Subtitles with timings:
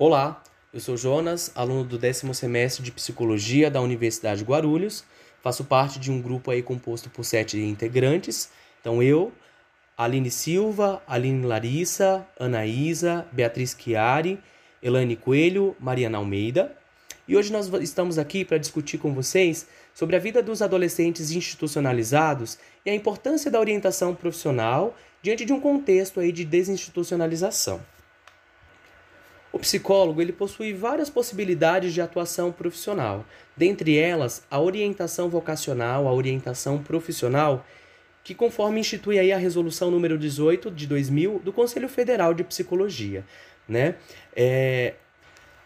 [0.00, 0.40] Olá,
[0.72, 5.02] eu sou Jonas, aluno do décimo semestre de Psicologia da Universidade de Guarulhos.
[5.42, 8.48] Faço parte de um grupo aí composto por sete integrantes.
[8.80, 9.32] Então eu,
[9.96, 14.38] Aline Silva, Aline Larissa, Anaísa, Beatriz Chiari,
[14.80, 16.78] Elane Coelho, Mariana Almeida.
[17.26, 22.56] E hoje nós estamos aqui para discutir com vocês sobre a vida dos adolescentes institucionalizados
[22.86, 27.80] e a importância da orientação profissional diante de um contexto aí de desinstitucionalização.
[29.52, 33.24] O psicólogo ele possui várias possibilidades de atuação profissional,
[33.56, 37.64] dentre elas a orientação vocacional, a orientação profissional,
[38.22, 43.24] que conforme institui aí a resolução número 18 de 2000 do Conselho Federal de Psicologia,
[43.66, 43.94] né?
[44.36, 44.94] É,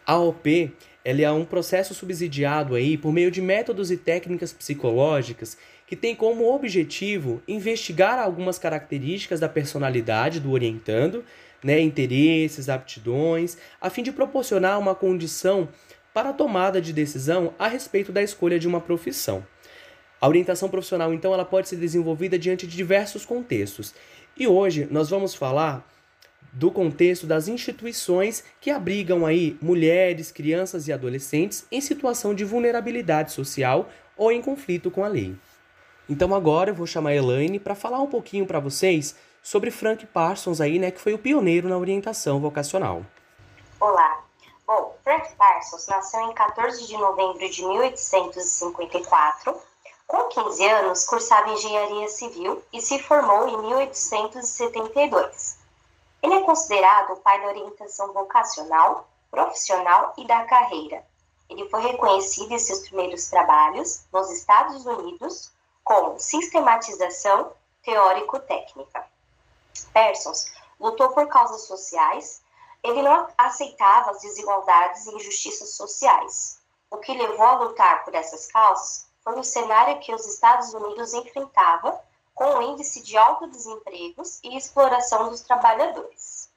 [0.07, 0.73] a OP
[1.05, 5.57] ela é um processo subsidiado aí por meio de métodos e técnicas psicológicas
[5.93, 11.23] que tem como objetivo investigar algumas características da personalidade do orientando
[11.63, 15.69] né, interesses, aptidões, a fim de proporcionar uma condição
[16.15, 19.47] para a tomada de decisão a respeito da escolha de uma profissão.
[20.19, 23.95] A orientação profissional, então, ela pode ser desenvolvida diante de diversos contextos.
[24.35, 25.87] E hoje nós vamos falar
[26.55, 33.31] do contexto das instituições que abrigam aí mulheres, crianças e adolescentes em situação de vulnerabilidade
[33.31, 35.37] social ou em conflito com a lei.
[36.09, 40.07] Então agora eu vou chamar a Elaine para falar um pouquinho para vocês sobre Frank
[40.07, 43.03] Parsons aí, né, que foi o pioneiro na orientação vocacional.
[43.81, 44.23] Olá.
[44.67, 49.57] Bom, Frank Parsons nasceu em 14 de novembro de 1854.
[50.07, 55.59] Com 15 anos, cursava engenharia civil e se formou em 1872.
[56.23, 61.05] Ele é considerado o pai da orientação vocacional, profissional e da carreira.
[61.49, 65.51] Ele foi reconhecido em seus primeiros trabalhos nos Estados Unidos
[65.85, 67.53] com sistematização
[67.83, 69.05] teórico-técnica.
[69.93, 72.43] Persons lutou por causas sociais,
[72.83, 76.61] ele não aceitava as desigualdades e injustiças sociais.
[76.91, 81.15] O que levou a lutar por essas causas foi o cenário que os Estados Unidos
[81.15, 82.01] enfrentava
[82.35, 86.51] com o índice de alto desemprego e exploração dos trabalhadores.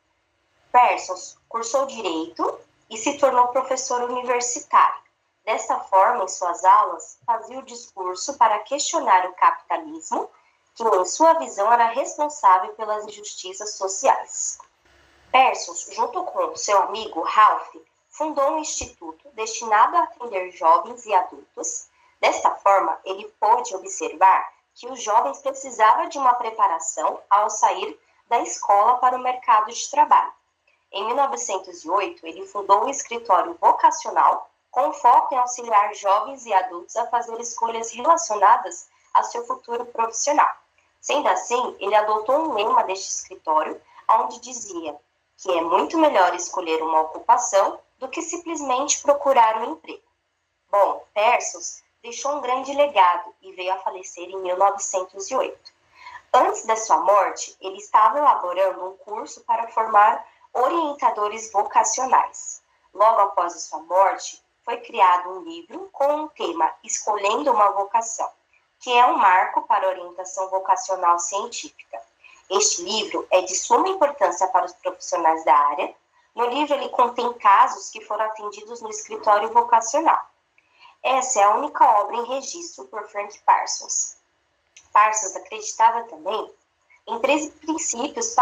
[0.72, 5.05] Persons cursou direito e se tornou professor universitário.
[5.46, 10.28] Desta forma, em suas aulas, fazia o discurso para questionar o capitalismo
[10.74, 14.58] que, em sua visão, era responsável pelas injustiças sociais.
[15.32, 17.76] Persus, junto com seu amigo Ralph,
[18.10, 21.90] fundou um instituto destinado a atender jovens e adultos.
[22.20, 28.40] Desta forma, ele pôde observar que os jovens precisavam de uma preparação ao sair da
[28.40, 30.34] escola para o mercado de trabalho.
[30.92, 37.08] Em 1908, ele fundou um escritório vocacional com foco em auxiliar jovens e adultos a
[37.08, 40.54] fazer escolhas relacionadas a seu futuro profissional.
[41.00, 45.00] Sendo assim, ele adotou um lema deste escritório, onde dizia
[45.38, 50.04] que é muito melhor escolher uma ocupação do que simplesmente procurar um emprego.
[50.70, 55.74] Bom, Persus deixou um grande legado e veio a falecer em 1908.
[56.34, 62.62] Antes da sua morte, ele estava elaborando um curso para formar orientadores vocacionais.
[62.94, 68.30] Logo após a sua morte, foi criado um livro com o tema Escolhendo uma Vocação
[68.86, 72.00] que é um marco para orientação vocacional científica.
[72.52, 75.92] Este livro é de suma importância para os profissionais da área.
[76.36, 80.22] No livro, ele contém casos que foram atendidos no escritório vocacional.
[81.02, 84.18] Essa é a única obra em registro por Frank Parsons.
[84.94, 86.54] Parsons acreditava também
[87.08, 88.36] em três princípios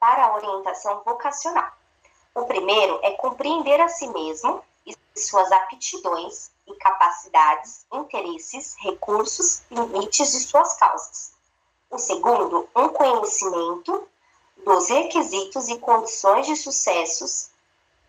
[0.00, 1.70] para a orientação vocacional.
[2.34, 10.32] O primeiro é compreender a si mesmo e suas aptidões e capacidades, interesses, recursos, limites
[10.32, 11.32] de suas causas.
[11.90, 14.06] O segundo, um conhecimento
[14.64, 17.50] dos requisitos e condições de sucessos,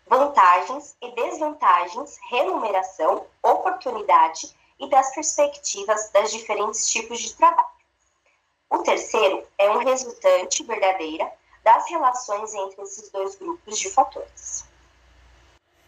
[0.06, 7.68] vantagens e desvantagens, remuneração, oportunidade e das perspectivas das diferentes tipos de trabalho.
[8.68, 11.30] O terceiro é um resultante verdadeira
[11.62, 14.64] das relações entre esses dois grupos de fatores.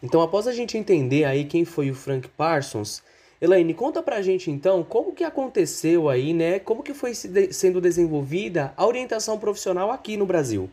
[0.02, 3.02] Então, após a gente entender aí quem foi o Frank Parsons,
[3.40, 6.58] Elaine, conta pra gente então como que aconteceu aí, né?
[6.58, 10.70] Como que foi sendo desenvolvida a orientação profissional aqui no Brasil?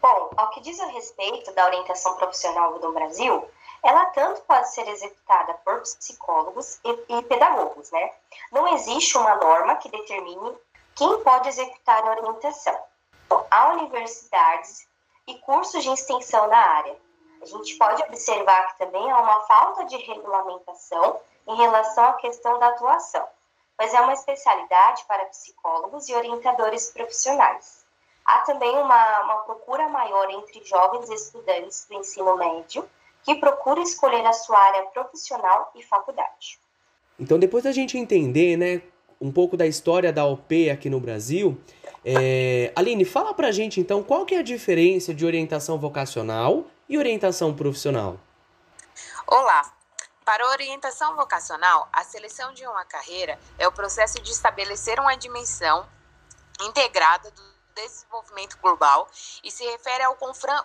[0.00, 3.44] Bom, ao que diz a respeito da orientação profissional no Brasil,
[3.82, 8.10] ela tanto pode ser executada por psicólogos e, e pedagogos, né?
[8.50, 10.52] Não existe uma norma que determine
[10.94, 12.78] quem pode executar a orientação.
[13.50, 14.86] há universidades
[15.26, 16.96] e cursos de extensão na área,
[17.42, 22.58] a gente pode observar que também há uma falta de regulamentação em relação à questão
[22.60, 23.26] da atuação,
[23.76, 27.84] pois é uma especialidade para psicólogos e orientadores profissionais.
[28.24, 32.88] Há também uma, uma procura maior entre jovens estudantes do ensino médio
[33.24, 36.60] que procura escolher a sua área profissional e faculdade.
[37.18, 38.82] Então, depois da gente entender, né,
[39.20, 41.60] um pouco da história da OP aqui no Brasil,
[42.04, 42.72] é...
[42.74, 47.56] Aline, fala pra gente então qual que é a diferença de orientação vocacional e orientação
[47.56, 48.20] profissional.
[49.26, 49.72] Olá!
[50.26, 55.16] Para a orientação vocacional, a seleção de uma carreira é o processo de estabelecer uma
[55.16, 55.88] dimensão
[56.60, 57.42] integrada do
[57.74, 59.08] desenvolvimento global
[59.42, 60.18] e se refere ao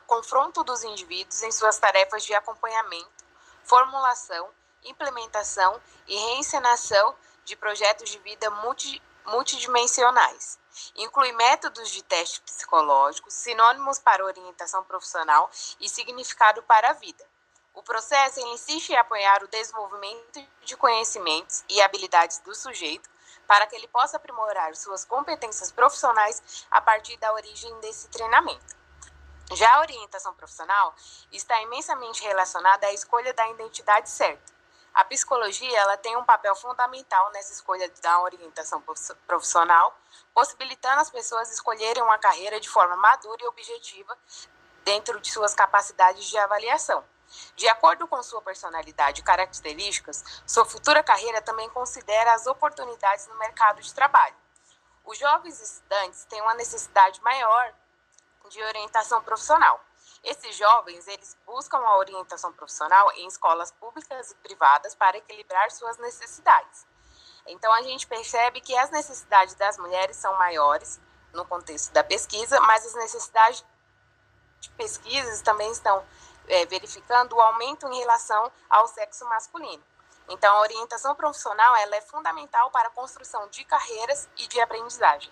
[0.05, 3.23] confronto dos indivíduos em suas tarefas de acompanhamento,
[3.63, 4.49] formulação,
[4.83, 5.79] implementação
[6.09, 7.15] e reencenação
[7.45, 10.59] de projetos de vida multi, multidimensionais.
[10.95, 17.25] Inclui métodos de teste psicológico, sinônimos para orientação profissional e significado para a vida.
[17.73, 23.09] O processo insiste em apoiar o desenvolvimento de conhecimentos e habilidades do sujeito
[23.47, 28.75] para que ele possa aprimorar suas competências profissionais a partir da origem desse treinamento.
[29.53, 30.93] Já a orientação profissional
[31.31, 34.56] está imensamente relacionada à escolha da identidade certa.
[34.97, 38.83] A psicologia ela tem um papel fundamental nessa escolha da orientação
[39.27, 39.95] profissional,
[40.33, 44.17] possibilitando as pessoas escolherem uma carreira de forma madura e objetiva
[44.83, 47.05] dentro de suas capacidades de avaliação.
[47.55, 53.37] De acordo com sua personalidade e características, sua futura carreira também considera as oportunidades no
[53.37, 54.35] mercado de trabalho.
[55.05, 57.71] Os jovens estudantes têm uma necessidade maior
[58.49, 59.79] de orientação profissional.
[60.27, 65.97] Esses jovens, eles buscam a orientação profissional em escolas públicas e privadas para equilibrar suas
[65.99, 66.85] necessidades.
[67.45, 70.99] Então a gente percebe que as necessidades das mulheres são maiores
[71.31, 73.63] no contexto da pesquisa, mas as necessidades
[74.59, 76.05] de pesquisas também estão
[76.49, 79.81] é, verificando o aumento em relação ao sexo masculino.
[80.27, 85.31] Então, a orientação profissional ela é fundamental para a construção de carreiras e de aprendizagem.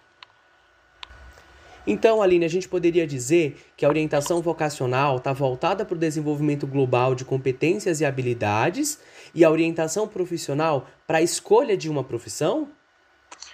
[1.88, 6.66] Então, Aline, a gente poderia dizer que a orientação vocacional está voltada para o desenvolvimento
[6.66, 9.00] global de competências e habilidades
[9.34, 12.68] e a orientação profissional para a escolha de uma profissão?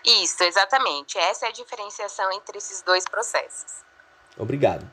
[0.05, 1.17] Isso, exatamente.
[1.17, 3.83] Essa é a diferenciação entre esses dois processos.
[4.37, 4.89] Obrigado.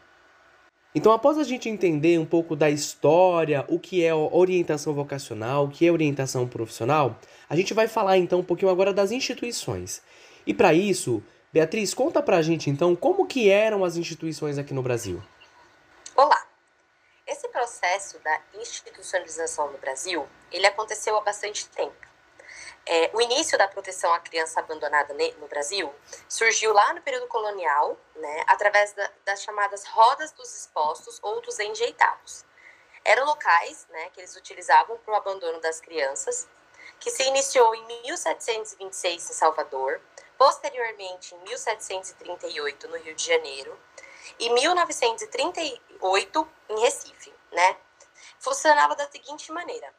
[0.95, 5.69] Então, após a gente entender um pouco da história, o que é orientação vocacional, o
[5.69, 7.17] que é orientação profissional,
[7.49, 10.03] a gente vai falar então um pouquinho agora das instituições.
[10.47, 14.83] E para isso, Beatriz, conta pra gente então como que eram as instituições aqui no
[14.83, 15.23] Brasil.
[16.15, 16.47] Olá.
[17.27, 21.97] Esse processo da institucionalização no Brasil, ele aconteceu há bastante tempo.
[22.85, 25.91] É, o início da proteção à criança abandonada no Brasil
[26.29, 31.59] surgiu lá no período colonial, né, através da, das chamadas rodas dos expostos ou dos
[31.59, 32.45] enjeitados.
[33.03, 36.47] Eram locais né, que eles utilizavam para o abandono das crianças,
[37.01, 40.01] que se iniciou em 1726 em Salvador,
[40.39, 43.79] posteriormente em 1738 no Rio de Janeiro
[44.39, 47.77] e 1938 em Recife, né?
[48.39, 49.93] Funcionava da seguinte maneira: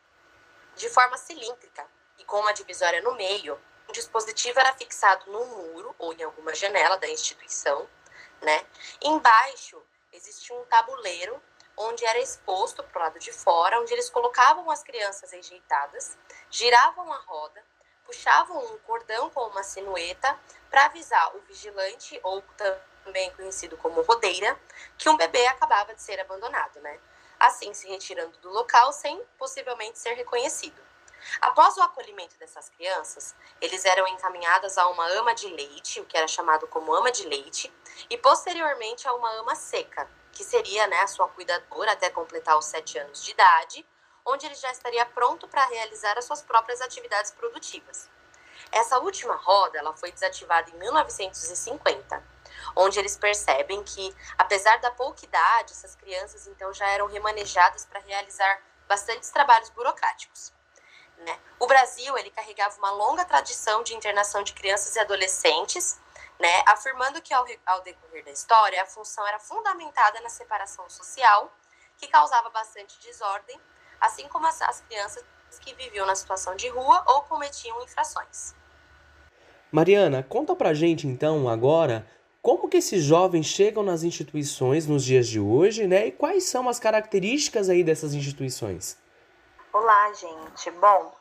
[0.75, 1.85] de forma cilíndrica,
[2.17, 6.55] e com uma divisória no meio, o dispositivo era fixado no muro ou em alguma
[6.55, 7.87] janela da instituição,
[8.41, 8.65] né?
[9.01, 9.81] Embaixo
[10.13, 11.41] existia um tabuleiro
[11.75, 16.17] onde era exposto para o lado de fora, onde eles colocavam as crianças enjeitadas,
[16.49, 17.63] giravam a roda,
[18.09, 20.35] puxavam um cordão com uma sinueta
[20.67, 24.59] para avisar o vigilante, ou também conhecido como rodeira,
[24.97, 26.99] que um bebê acabava de ser abandonado, né?
[27.39, 30.81] Assim, se retirando do local sem possivelmente ser reconhecido.
[31.39, 36.17] Após o acolhimento dessas crianças, eles eram encaminhadas a uma ama de leite, o que
[36.17, 37.71] era chamado como ama de leite,
[38.09, 42.65] e posteriormente a uma ama seca, que seria né, a sua cuidadora até completar os
[42.65, 43.85] sete anos de idade,
[44.25, 48.09] onde ele já estaria pronto para realizar as suas próprias atividades produtivas.
[48.71, 52.23] Essa última roda ela foi desativada em 1950,
[52.75, 57.99] onde eles percebem que, apesar da pouca idade, essas crianças então já eram remanejadas para
[58.01, 60.53] realizar bastantes trabalhos burocráticos.
[61.17, 61.37] Né?
[61.59, 65.99] O Brasil ele carregava uma longa tradição de internação de crianças e adolescentes,
[66.39, 66.63] né?
[66.67, 71.51] afirmando que ao, ao decorrer da história a função era fundamentada na separação social,
[71.97, 73.59] que causava bastante desordem,
[73.99, 75.23] assim como as, as crianças
[75.61, 78.55] que viviam na situação de rua ou cometiam infrações.
[79.71, 82.05] Mariana, conta pra gente então agora
[82.41, 86.07] como que esses jovens chegam nas instituições nos dias de hoje, né?
[86.07, 88.97] E quais são as características aí dessas instituições?
[89.73, 90.71] Olá, gente.
[90.71, 91.13] Bom,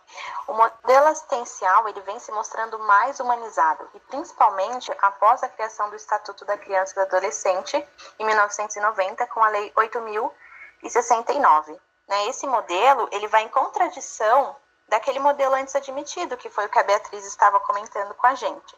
[0.47, 5.97] o modelo assistencial ele vem se mostrando mais humanizado e principalmente após a criação do
[5.97, 7.85] Estatuto da Criança e do Adolescente
[8.19, 11.79] em 1990 com a Lei 8069.
[12.09, 12.27] Né?
[12.29, 14.57] Esse modelo ele vai em contradição
[14.89, 18.75] daquele modelo antes admitido, que foi o que a Beatriz estava comentando com a gente,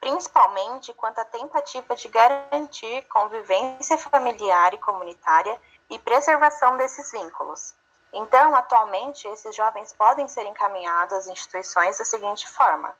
[0.00, 5.58] principalmente quanto à tentativa de garantir convivência familiar e comunitária
[5.88, 7.74] e preservação desses vínculos.
[8.12, 12.94] Então, atualmente, esses jovens podem ser encaminhados às instituições da seguinte forma: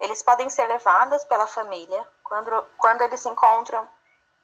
[0.00, 3.86] eles podem ser levados pela família quando, quando eles se encontram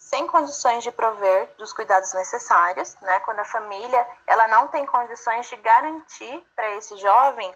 [0.02, 3.20] sem condições de prover dos cuidados necessários, né?
[3.20, 7.54] Quando a família ela não tem condições de garantir para esse jovem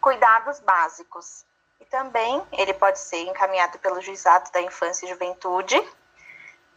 [0.00, 1.44] cuidados básicos.
[1.80, 5.76] E também ele pode ser encaminhado pelo juizado da infância e juventude.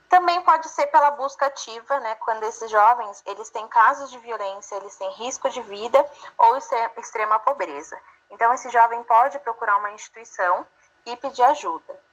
[0.10, 2.16] Também pode ser pela busca ativa, né?
[2.16, 6.04] Quando esses jovens eles têm casos de violência, eles têm risco de vida
[6.38, 6.58] ou
[6.98, 7.98] extrema pobreza.
[8.32, 10.66] Então esse jovem pode procurar uma instituição
[11.06, 12.09] e pedir ajuda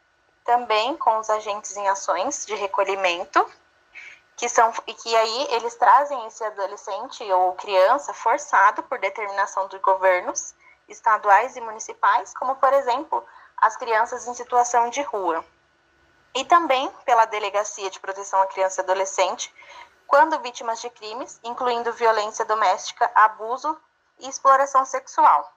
[0.47, 3.45] também com os agentes em ações de recolhimento,
[4.37, 9.81] que são e que aí eles trazem esse adolescente ou criança forçado por determinação dos
[9.81, 10.55] governos
[10.89, 13.27] estaduais e municipais, como por exemplo,
[13.57, 15.45] as crianças em situação de rua.
[16.35, 19.53] E também pela Delegacia de Proteção à Criança e Adolescente,
[20.07, 23.77] quando vítimas de crimes, incluindo violência doméstica, abuso
[24.21, 25.51] e exploração sexual.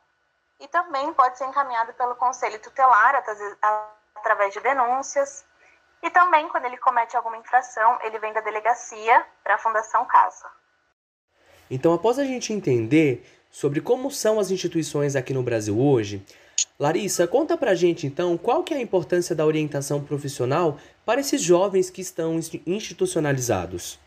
[0.59, 3.15] E também pode ser encaminhado pelo Conselho Tutelar,
[4.19, 5.45] através de denúncias.
[6.01, 10.49] E também, quando ele comete alguma infração, ele vem da delegacia para a Fundação Casa.
[11.69, 16.25] Então, após a gente entender sobre como são as instituições aqui no Brasil hoje,
[16.79, 21.41] Larissa, conta pra gente então qual que é a importância da orientação profissional para esses
[21.41, 23.99] jovens que estão institucionalizados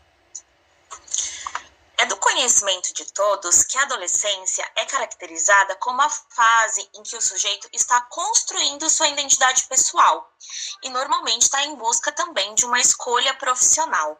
[2.63, 7.67] conhecimento de todos que a adolescência é caracterizada como a fase em que o sujeito
[7.73, 10.31] está construindo sua identidade pessoal
[10.81, 14.19] e normalmente está em busca também de uma escolha profissional,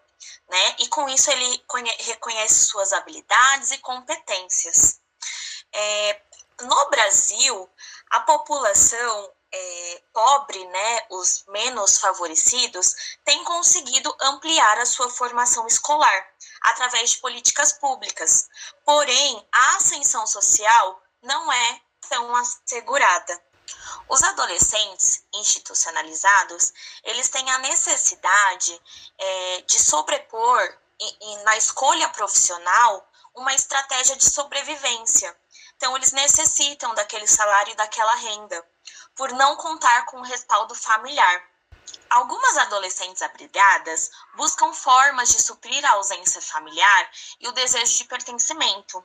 [0.50, 0.76] né?
[0.80, 1.64] E com isso ele
[2.00, 5.00] reconhece suas habilidades e competências.
[5.72, 6.22] É,
[6.64, 7.70] no Brasil,
[8.12, 16.28] a população é, pobre, né, os menos favorecidos, tem conseguido ampliar a sua formação escolar
[16.64, 18.50] através de políticas públicas.
[18.84, 23.42] Porém, a ascensão social não é tão assegurada.
[24.10, 28.82] Os adolescentes institucionalizados, eles têm a necessidade
[29.18, 30.78] é, de sobrepor
[31.44, 35.36] na escolha profissional uma estratégia de sobrevivência.
[35.76, 38.73] Então, eles necessitam daquele salário e daquela renda
[39.16, 41.44] por não contar com o respaldo familiar.
[42.10, 49.04] Algumas adolescentes abrigadas buscam formas de suprir a ausência familiar e o desejo de pertencimento,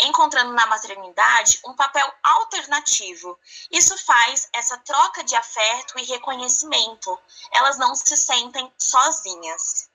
[0.00, 3.38] encontrando na maternidade um papel alternativo.
[3.70, 7.18] Isso faz essa troca de afeto e reconhecimento.
[7.52, 9.90] Elas não se sentem sozinhas.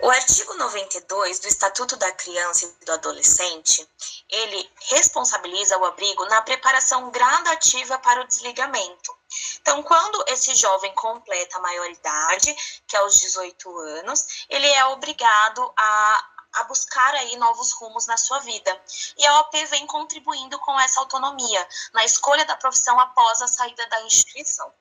[0.00, 3.88] O artigo 92 do Estatuto da Criança e do Adolescente,
[4.28, 9.16] ele responsabiliza o abrigo na preparação gradativa para o desligamento.
[9.60, 12.54] Então, quando esse jovem completa a maioridade,
[12.86, 16.24] que é os 18 anos, ele é obrigado a
[16.54, 18.82] a buscar aí novos rumos na sua vida.
[19.16, 23.86] E a OP vem contribuindo com essa autonomia na escolha da profissão após a saída
[23.86, 24.72] da instituição.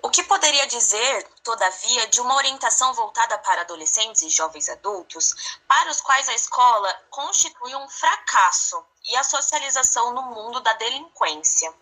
[0.00, 5.90] O que poderia dizer, todavia, de uma orientação voltada para adolescentes e jovens adultos, para
[5.90, 11.74] os quais a escola constitui um fracasso e a socialização no mundo da delinquência.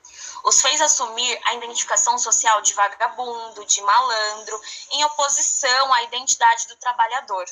[0.44, 4.60] Os fez assumir a identificação social de vagabundo, de malandro,
[4.92, 7.44] em oposição à identidade do trabalhador,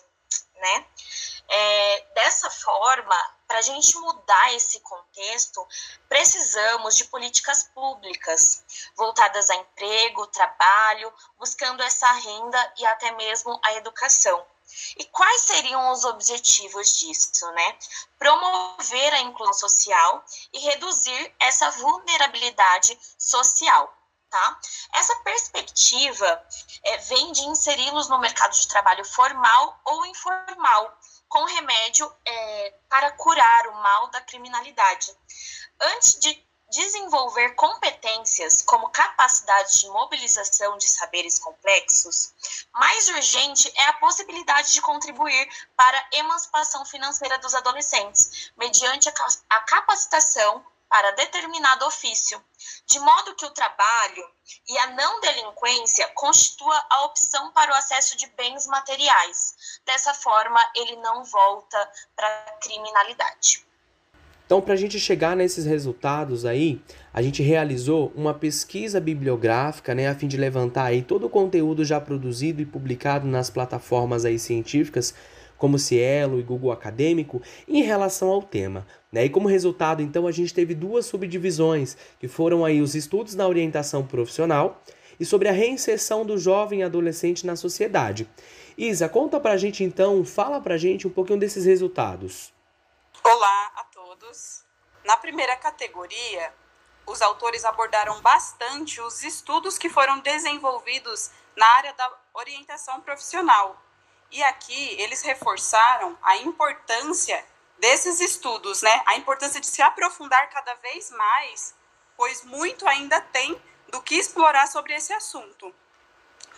[0.54, 0.86] né?
[1.46, 5.66] É, dessa forma, para a gente mudar esse contexto,
[6.08, 8.64] precisamos de políticas públicas
[8.96, 14.44] voltadas a emprego, trabalho, buscando essa renda e até mesmo a educação.
[14.96, 17.78] E quais seriam os objetivos disso, né?
[18.18, 23.92] Promover a inclusão social e reduzir essa vulnerabilidade social.
[24.34, 24.58] Tá?
[24.94, 26.44] Essa perspectiva
[26.82, 30.98] é, vem de inseri-los no mercado de trabalho formal ou informal,
[31.28, 35.16] com remédio é, para curar o mal da criminalidade.
[35.80, 42.34] Antes de desenvolver competências como capacidade de mobilização de saberes complexos,
[42.72, 49.08] mais urgente é a possibilidade de contribuir para a emancipação financeira dos adolescentes, mediante
[49.48, 52.40] a capacitação para determinado ofício,
[52.86, 54.24] de modo que o trabalho
[54.68, 59.80] e a não delinquência constitua a opção para o acesso de bens materiais.
[59.84, 63.66] Dessa forma, ele não volta para a criminalidade.
[64.46, 66.80] Então, para a gente chegar nesses resultados aí,
[67.12, 71.84] a gente realizou uma pesquisa bibliográfica, né, a fim de levantar aí todo o conteúdo
[71.84, 75.12] já produzido e publicado nas plataformas aí científicas
[75.56, 78.86] como Cielo e Google Acadêmico, em relação ao tema.
[79.10, 79.24] Né?
[79.26, 83.46] E como resultado, então, a gente teve duas subdivisões, que foram aí os estudos na
[83.46, 84.82] orientação profissional
[85.18, 88.28] e sobre a reinserção do jovem adolescente na sociedade.
[88.76, 92.52] Isa, conta pra gente então, fala pra gente um pouquinho desses resultados.
[93.22, 94.64] Olá a todos.
[95.04, 96.52] Na primeira categoria,
[97.06, 103.80] os autores abordaram bastante os estudos que foram desenvolvidos na área da orientação profissional.
[104.30, 107.44] E aqui eles reforçaram a importância
[107.78, 109.02] desses estudos, né?
[109.06, 111.74] A importância de se aprofundar cada vez mais,
[112.16, 115.74] pois muito ainda tem do que explorar sobre esse assunto.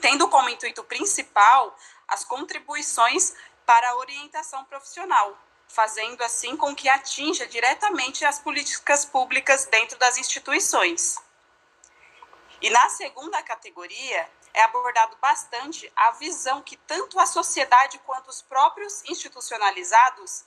[0.01, 5.37] Tendo como intuito principal as contribuições para a orientação profissional,
[5.69, 11.19] fazendo assim com que atinja diretamente as políticas públicas dentro das instituições.
[12.63, 18.41] E na segunda categoria, é abordado bastante a visão que tanto a sociedade quanto os
[18.41, 20.47] próprios institucionalizados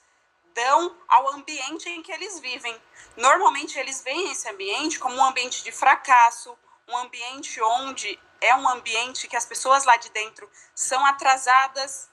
[0.52, 2.76] dão ao ambiente em que eles vivem.
[3.16, 8.68] Normalmente eles veem esse ambiente como um ambiente de fracasso, um ambiente onde é um
[8.68, 12.10] ambiente que as pessoas lá de dentro são atrasadas,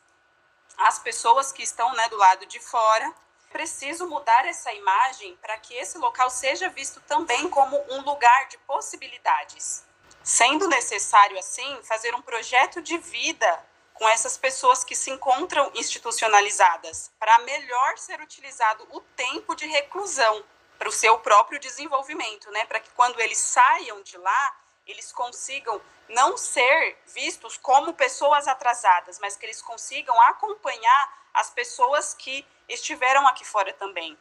[0.77, 3.11] as pessoas que estão né, do lado de fora.
[3.49, 8.57] Preciso mudar essa imagem para que esse local seja visto também como um lugar de
[8.59, 9.86] possibilidades.
[10.27, 17.09] Sendo necessário, assim, fazer um projeto de vida com essas pessoas que se encontram institucionalizadas,
[17.17, 20.43] para melhor ser utilizado o tempo de reclusão
[20.77, 22.65] para o seu próprio desenvolvimento, né?
[22.65, 29.19] Para que quando eles saiam de lá, eles consigam não ser vistos como pessoas atrasadas,
[29.19, 34.17] mas que eles consigam acompanhar as pessoas que estiveram aqui fora também.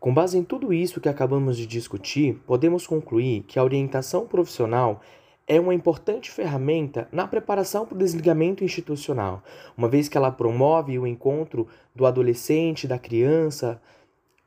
[0.00, 5.00] Com base em tudo isso que acabamos de discutir, podemos concluir que a orientação profissional
[5.44, 9.42] é uma importante ferramenta na preparação para o desligamento institucional,
[9.76, 13.80] uma vez que ela promove o encontro do adolescente, da criança,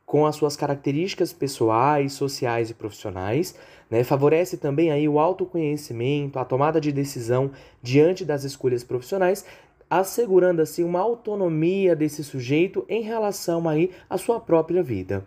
[0.06, 3.54] com as suas características pessoais, sociais e profissionais,
[3.90, 4.02] né?
[4.04, 7.50] favorece também aí o autoconhecimento, a tomada de decisão
[7.82, 9.44] diante das escolhas profissionais,
[9.90, 15.26] assegurando assim uma autonomia desse sujeito em relação aí à sua própria vida.